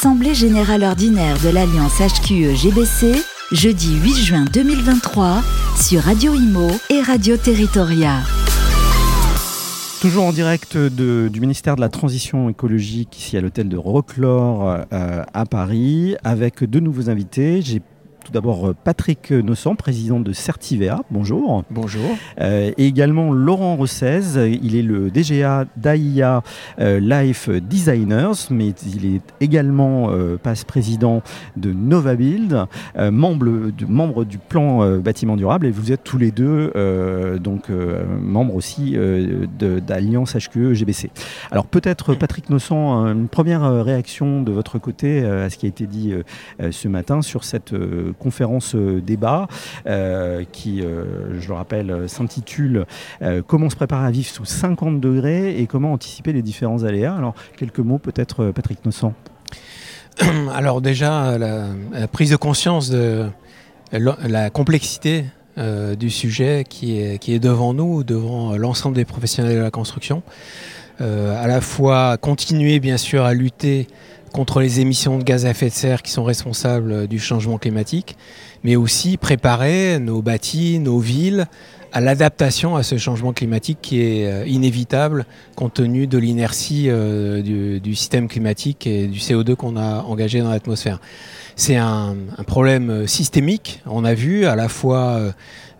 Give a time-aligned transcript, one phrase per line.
[0.00, 3.22] Assemblée générale ordinaire de l'Alliance HQE-GBC,
[3.52, 5.42] jeudi 8 juin 2023,
[5.76, 8.20] sur Radio Imo et Radio Territoria.
[10.00, 15.22] Toujours en direct du ministère de la Transition écologique, ici à l'hôtel de Roclore euh,
[15.34, 17.60] à Paris, avec deux nouveaux invités.
[18.30, 21.02] Tout d'abord euh, Patrick Nossan, président de Certivea.
[21.10, 21.64] Bonjour.
[21.68, 22.16] Bonjour.
[22.40, 24.20] Euh, et également Laurent Rossez.
[24.62, 26.42] Il est le DGA d'AIA
[26.78, 30.10] euh, Life Designers, mais il est également
[30.42, 31.22] passe-président
[31.56, 32.66] de Nova Build,
[32.96, 35.66] membre, du, membre du plan bâtiment durable.
[35.66, 36.72] Et vous êtes tous les deux
[37.40, 38.96] donc membres aussi
[39.58, 41.10] d'Alliance HQE GBC.
[41.50, 45.86] Alors peut-être Patrick Nossan, une première réaction de votre côté à ce qui a été
[45.86, 46.12] dit
[46.70, 47.74] ce matin sur cette
[48.20, 49.48] conférence euh, débat
[49.86, 52.86] euh, qui, euh, je le rappelle, s'intitule
[53.46, 57.14] Comment se préparer à vivre sous 50 degrés et comment anticiper les différents aléas.
[57.14, 59.14] Alors, quelques mots peut-être, Patrick Nossan.
[60.54, 63.26] Alors déjà, la, prise de conscience de
[63.92, 65.24] la, complexité
[65.56, 70.22] du sujet qui est devant nous, devant l'ensemble des professionnels de la construction.
[71.00, 73.88] à la fois continuer bien sûr à lutter
[74.32, 78.16] contre les émissions de gaz à effet de serre qui sont responsables du changement climatique,
[78.64, 81.46] mais aussi préparer nos bâtis, nos villes
[81.92, 87.42] à l'adaptation à ce changement climatique qui est euh, inévitable compte tenu de l'inertie euh,
[87.42, 91.00] du, système climatique et du CO2 qu'on a engagé dans l'atmosphère.
[91.56, 92.16] C'est un,
[92.46, 95.20] problème euh, systémique, on a vu à la fois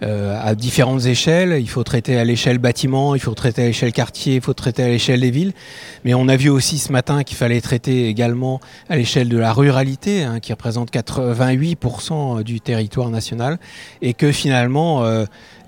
[0.02, 1.58] à différentes échelles.
[1.60, 4.82] Il faut traiter à l'échelle bâtiment, il faut traiter à l'échelle quartier, il faut traiter
[4.82, 5.52] à l'échelle des villes.
[6.04, 9.52] Mais on a vu aussi ce matin qu'il fallait traiter également à l'échelle de la
[9.52, 13.58] ruralité, hein, qui représente 88% du territoire national,
[14.00, 15.04] et que finalement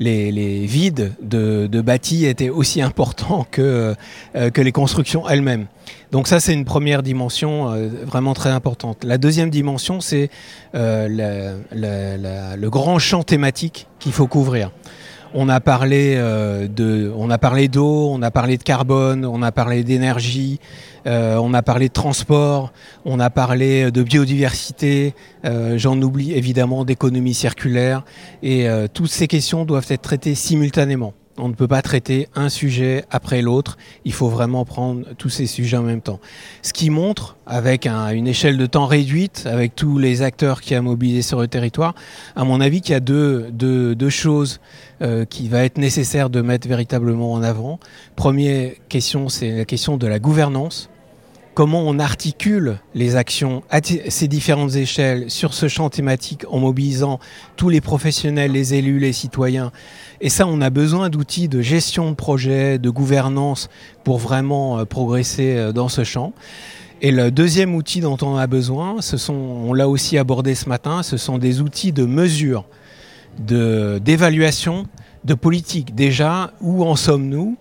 [0.03, 3.95] les, vides de, de, bâtis étaient aussi importants que,
[4.37, 5.67] euh, que les constructions elles-mêmes.
[6.11, 9.05] Donc ça, c'est une première dimension euh, vraiment très importante.
[9.05, 10.31] La deuxième dimension, c'est
[10.75, 14.71] euh, le grand champ thématique qu'il faut couvrir.
[15.35, 19.51] On a parlé de, on a parlé d'eau, on a parlé de carbone, on a
[19.51, 20.61] parlé d'énergie,
[21.07, 22.73] euh, on a parlé de transport,
[23.05, 28.05] on a parlé de biodiversité, euh, j'en oublie évidemment d'économie circulaire,
[28.43, 31.15] et euh, toutes ces questions doivent être traitées simultanément.
[31.45, 33.77] On ne peut pas traiter un sujet après l'autre.
[34.05, 36.21] Il faut vraiment prendre tous ces sujets en même temps.
[36.63, 40.81] Ce qui montre, avec une échelle de temps réduite, avec tous les acteurs qui a
[40.81, 41.97] mobilisé sur le territoire,
[42.37, 44.61] à mon avis, qu'il y a deux, choses
[45.31, 47.81] qui va être nécessaire de mettre véritablement en avant.
[48.15, 50.91] Première question, c'est la question de la gouvernance
[51.55, 57.21] comment on articule les actions à ces différentes échelles sur ce champ thématique en mobilisant
[57.57, 59.73] tous les professionnels, les élus, les citoyens.
[60.21, 63.69] Et ça, on a besoin d'outils de gestion de projet, de gouvernance
[64.05, 66.33] pour vraiment euh, progresser euh, dans ce champ.
[67.01, 70.69] Et le deuxième outil dont on a besoin, ce sont, on l'a aussi abordé ce
[70.69, 72.65] matin, ce sont des outils de mesure,
[73.41, 74.87] d'évaluation,
[75.25, 75.97] de politique.
[75.97, 77.57] Déjà, où en sommes-nous?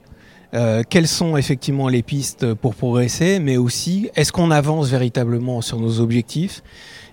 [0.53, 5.79] Euh, quelles sont effectivement les pistes pour progresser, mais aussi est-ce qu'on avance véritablement sur
[5.79, 6.62] nos objectifs?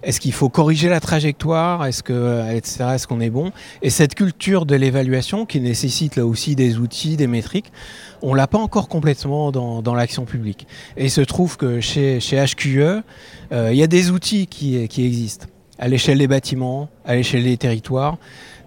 [0.03, 1.85] Est-ce qu'il faut corriger la trajectoire?
[1.85, 2.85] Est-ce que, etc.
[2.95, 3.53] Est-ce qu'on est bon?
[3.83, 7.73] Et cette culture de l'évaluation qui nécessite là aussi des outils, des métriques,
[8.23, 10.67] on l'a pas encore complètement dans, l'action publique.
[10.97, 13.03] Et il se trouve que chez, chez HQE,
[13.53, 15.47] euh, il y a des outils qui existent
[15.79, 18.19] à l'échelle des bâtiments, à l'échelle des territoires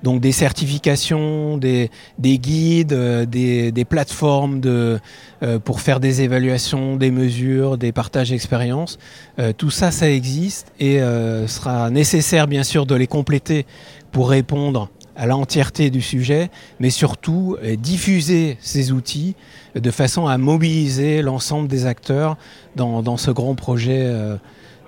[0.04, 1.90] donc des certifications, des,
[2.20, 5.00] guides, euh, des, plateformes de,
[5.44, 8.98] euh, pour faire des évaluations, des mesures, des partages d'expériences.
[9.40, 11.00] Euh, tout ça, ça existe et
[11.48, 13.66] sera nécessaire bien sûr de les compléter
[14.12, 16.50] pour répondre à l'entièreté du sujet,
[16.80, 19.36] mais surtout diffuser ces outils
[19.76, 22.38] de façon à mobiliser l'ensemble des acteurs
[22.76, 24.12] dans, dans, ce grand projet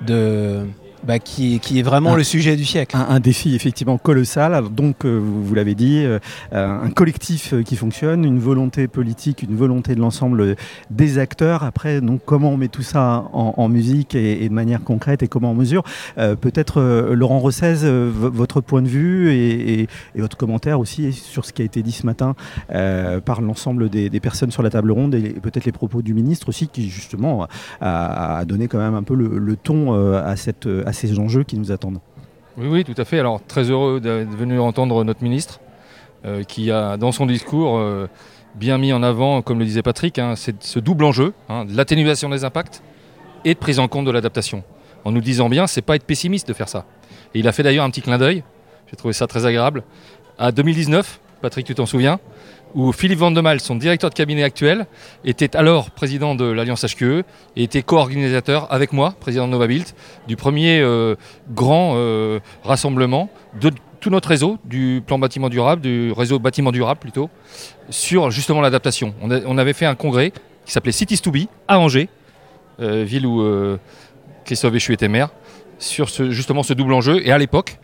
[0.05, 0.65] de
[1.03, 2.95] bah, qui, qui, est vraiment le sujet du siècle.
[2.95, 4.63] Un, défi effectivement colossal.
[4.71, 6.19] Donc, euh, vous, l'avez dit, euh,
[6.51, 10.55] un collectif euh, qui fonctionne, une volonté politique, une volonté de l'ensemble
[10.89, 11.63] des acteurs.
[11.63, 15.51] Après, donc, comment on met tout ça en, musique et, de manière concrète et comment
[15.51, 15.83] on mesure
[16.15, 16.81] Peut-être,
[17.13, 21.65] Laurent Rossez, votre point de vue et, et, votre commentaire aussi sur ce qui a
[21.65, 22.35] été dit ce matin
[23.25, 26.49] par l'ensemble des, des, personnes sur la table ronde et peut-être les propos du ministre
[26.49, 27.47] aussi, qui justement
[27.81, 31.57] a, a donné quand même un peu le, le ton à cette ces enjeux qui
[31.57, 31.99] nous attendent.
[32.57, 33.19] Oui, oui, tout à fait.
[33.19, 35.59] Alors, très heureux de venir entendre notre ministre,
[36.25, 38.07] euh, qui a, dans son discours, euh,
[38.55, 42.29] bien mis en avant, comme le disait Patrick, hein, ce double enjeu, hein, de l'atténuation
[42.29, 42.81] des impacts
[43.43, 44.63] et de prise en compte de l'adaptation.
[45.03, 46.85] En nous disant bien, c'est pas être pessimiste de faire ça.
[47.33, 48.43] Et il a fait d'ailleurs un petit clin d'œil,
[48.89, 49.83] j'ai trouvé ça très agréable,
[50.37, 52.19] à 2019, Patrick, tu t'en souviens?
[52.75, 54.85] Où Philippe Vandemal, son directeur de cabinet actuel,
[55.25, 57.23] était alors président de l'Alliance HQE
[57.55, 59.85] et était co-organisateur avec moi, président de Novabuild,
[60.27, 61.15] du premier euh,
[61.51, 63.29] grand euh, rassemblement
[63.59, 67.29] de tout notre réseau, du plan bâtiment durable, du réseau bâtiment durable plutôt,
[67.89, 69.13] sur justement l'adaptation.
[69.21, 70.33] On, avait fait un congrès
[70.65, 72.09] qui s'appelait Cities to Be à Angers,
[72.81, 73.41] euh, ville où
[74.43, 75.29] Christophe Béchu était maire,
[75.79, 77.25] sur justement ce double enjeu.
[77.25, 77.77] Et à l'époque,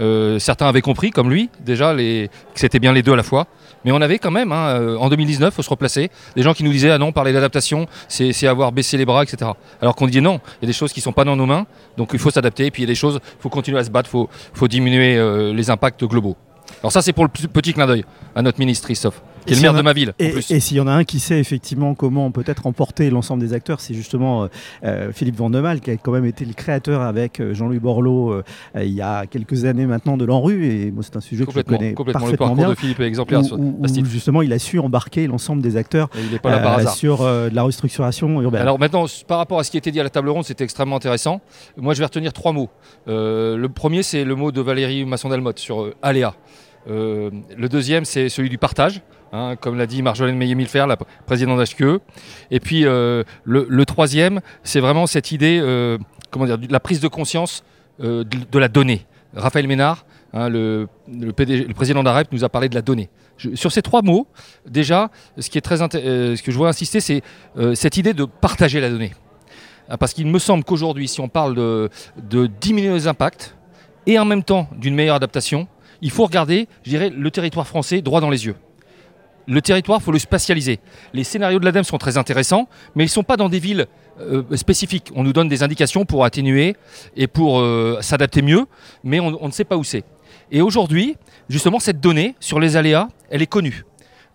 [0.00, 3.46] euh, certains avaient compris, comme lui, déjà, que c'était bien les deux à la fois.
[3.84, 6.52] Mais on avait quand même, hein, euh, en 2019, il faut se replacer, des gens
[6.52, 9.50] qui nous disaient Ah non, parler d'adaptation, c'est avoir baissé les bras, etc.
[9.80, 11.46] Alors qu'on dit non, il y a des choses qui ne sont pas dans nos
[11.46, 11.66] mains,
[11.96, 12.66] donc il faut s'adapter.
[12.66, 14.68] Et puis il y a des choses, il faut continuer à se battre, il faut,
[14.68, 16.36] diminuer euh, les impacts globaux.
[16.82, 18.04] Alors ça, c'est pour le petit clin d'œil
[18.34, 20.12] à notre ministre Christophe qui est le maire de ma ville.
[20.18, 23.80] Et, s'il y en a un qui sait effectivement comment peut-être emporter l'ensemble des acteurs,
[23.80, 24.46] c'est justement euh,
[24.84, 28.42] euh, Philippe Vandemal, qui a quand même été le créateur avec euh, Jean-Louis Borloo
[28.76, 30.66] il y a quelques années maintenant de l'Enrue.
[30.66, 32.20] Et moi, c'est un sujet que je connais complètement.
[32.20, 32.68] parfaitement le bien.
[32.70, 33.40] de Philippe est exemplaire.
[33.52, 36.08] Où, justement, il a su embarquer l'ensemble des acteurs
[36.94, 38.62] sur la restructuration urbaine.
[38.62, 40.96] Alors maintenant, par rapport à ce qui était dit à la table ronde, c'était extrêmement
[40.96, 41.40] intéressant.
[41.76, 42.68] Moi, je vais retenir trois mots.
[43.06, 46.34] le premier, c'est le mot de Valérie Masson-Delmotte sur Aléa.
[46.86, 49.02] le deuxième, c'est celui du partage.
[49.32, 52.00] Hein, comme l'a dit Marjolaine Meillet-Milfer, la présidente d'HQE.
[52.50, 55.98] Et puis euh, le, troisième, c'est vraiment cette idée, euh,
[56.30, 57.62] comment dire, de la prise de conscience
[58.02, 59.06] euh, de, la donnée.
[59.34, 60.88] Raphaël Ménard, hein, le,
[61.76, 63.08] président d'AREP, nous a parlé de la donnée.
[63.54, 64.26] sur ces trois mots,
[64.68, 67.22] déjà, ce, qui est très ce que je veux insister, c'est
[67.74, 69.12] cette idée de partager la donnée.
[69.88, 73.54] Hein, parce qu'il me semble qu'aujourd'hui, si on parle de, de diminuer les impacts
[74.06, 75.68] et en même temps d'une meilleure adaptation,
[76.02, 78.56] il faut regarder, je dirais, le territoire français droit dans les yeux
[79.46, 80.80] le territoire, il faut le spatialiser.
[81.12, 83.86] Les scénarios de l'ADEME sont très intéressants, mais ils ne sont pas dans des villes
[84.20, 85.10] euh, spécifiques.
[85.14, 86.76] On nous donne des indications pour atténuer
[87.16, 88.66] et pour euh, s'adapter mieux,
[89.02, 90.04] mais on, ne sait pas où c'est.
[90.52, 91.16] Et aujourd'hui,
[91.48, 93.84] justement, cette donnée sur les aléas, elle est connue.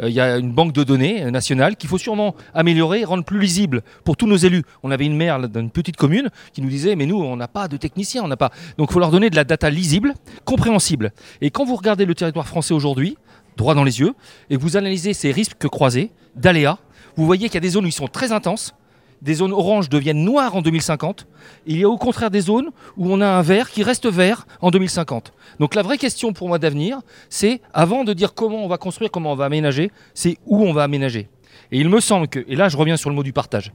[0.02, 3.40] Euh, il y a une banque de données nationale qu'il faut sûrement améliorer, rendre plus
[3.40, 4.64] lisible pour tous nos élus.
[4.84, 7.68] On avait une maire d'une petite commune qui nous disait mais nous on n'a pas
[7.68, 8.52] de techniciens, on n'a pas.
[8.78, 10.14] Donc il faut leur donner de la data lisible,
[10.46, 11.12] compréhensible.
[11.42, 13.18] Et quand vous regardez le territoire français aujourd'hui,
[13.58, 14.14] droit dans les yeux,
[14.50, 16.78] et vous analysez ces risques croisés d'aléas,
[17.16, 18.74] vous voyez qu'il y a des zones où ils sont très intenses,
[19.22, 21.28] des zones oranges deviennent noires en 2050,
[21.66, 24.46] il y a au contraire des zones où on a un vert qui reste vert
[24.62, 25.34] en 2050.
[25.60, 27.00] Donc la vraie question pour moi d'avenir,
[27.30, 30.74] c'est avant de dire comment on va construire, comment on va aménager, c'est où on
[30.74, 31.30] va aménager.
[31.72, 33.72] Et il me semble que, et là je reviens sur le mot du partage,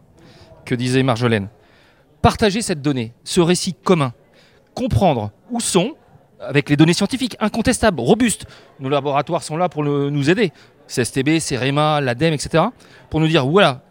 [0.64, 1.48] que disait Marjolaine,
[2.22, 4.12] partager cette donnée, ce récit commun,
[4.74, 5.94] comprendre où sont
[6.40, 8.46] avec les données scientifiques incontestables, robustes.
[8.80, 10.52] Nos laboratoires sont là pour nous aider.
[10.88, 12.64] CSTB, CEREMA, l'ADEME, etc.
[13.10, 13.82] Pour nous dire, voilà,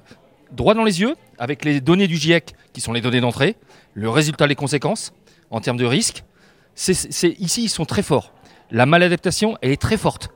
[0.52, 3.56] droit dans les yeux, avec les données du GIEC, qui sont les données d'entrée,
[3.94, 5.14] le résultat, les conséquences,
[5.50, 6.24] en termes de risque.
[6.76, 8.34] ici, ils sont très forts.
[8.72, 10.30] La maladaptation, elle est très forte.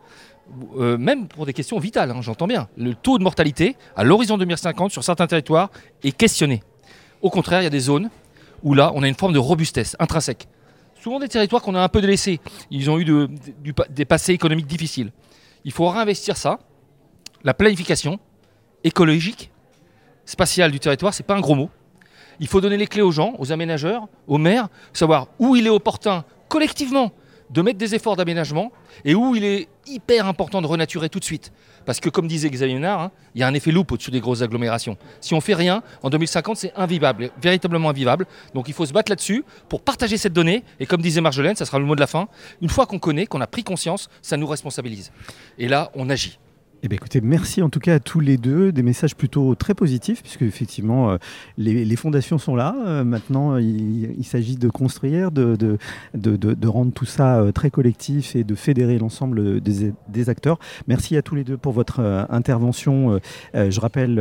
[0.77, 2.67] Euh, même pour des questions vitales, hein, j'entends bien.
[2.77, 5.69] Le taux de mortalité, à l'horizon 2050, sur certains territoires,
[6.03, 6.63] est questionné.
[7.21, 8.09] Au contraire, il y a des zones
[8.61, 10.47] où là, on a une forme de robustesse intrinsèque
[11.03, 12.39] souvent des territoires qu'on a un peu délaissés.
[12.71, 13.27] Ils ont eu
[13.89, 15.11] des passés économiques difficiles.
[15.65, 16.59] Il faut réinvestir ça.
[17.43, 18.19] La planification
[18.85, 19.51] écologique,
[20.25, 21.69] spatiale du territoire, c'est pas un gros mot.
[22.39, 25.69] Il faut donner les clés aux gens, aux aménageurs, aux maires, savoir où il est
[25.69, 27.11] opportun collectivement
[27.53, 28.71] de mettre des efforts d'aménagement
[29.05, 31.51] et où il est hyper important de renaturer tout de suite.
[31.85, 34.21] Parce que comme disait Xavier Ménard, hein, il y a un effet loupe au-dessus des
[34.21, 34.97] grosses agglomérations.
[35.19, 38.25] Si on fait rien, en 2050, c'est invivable, véritablement invivable.
[38.53, 40.63] Donc il faut se battre là-dessus pour partager cette donnée.
[40.79, 42.27] Et comme disait Marjolaine, ça sera le mot de la fin,
[42.61, 45.11] une fois qu'on connaît, qu'on a pris conscience, ça nous responsabilise.
[45.57, 46.39] Et là, on agit.
[46.85, 48.73] Eh bien, écoutez, merci en tout cas à tous les deux.
[48.73, 51.17] Des messages plutôt très positifs, puisque effectivement, euh,
[51.57, 52.75] les, fondations sont là.
[52.85, 55.77] Euh, maintenant, il, s'agit de construire, de,
[56.67, 60.59] rendre tout ça euh, très collectif et de fédérer l'ensemble des, acteurs.
[60.87, 63.19] Merci à tous les deux pour votre intervention.
[63.53, 64.19] je rappelle,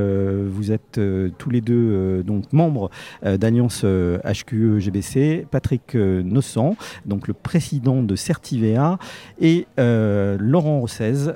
[0.49, 1.01] vous êtes
[1.39, 2.91] tous les deux donc membres
[3.23, 5.47] d'Alliance HQE GBC.
[5.51, 6.75] Patrick Nossan,
[7.07, 8.99] donc le président de Certivea,
[9.41, 11.33] et Laurent Rossez,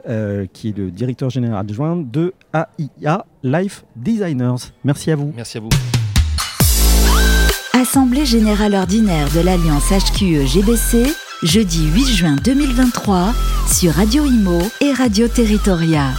[0.52, 4.72] qui est le directeur général adjoint de AIA Life Designers.
[4.84, 5.32] Merci à vous.
[5.34, 5.70] Merci à vous.
[7.72, 11.06] Assemblée générale ordinaire de l'Alliance HQE-GBC,
[11.42, 13.32] jeudi 8 juin 2023,
[13.72, 16.12] sur Radio Imo et Radio Territoria.